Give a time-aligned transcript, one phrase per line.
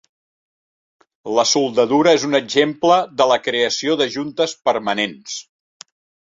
[1.39, 5.37] La soldadura és un exemple de la creació de juntes permanents.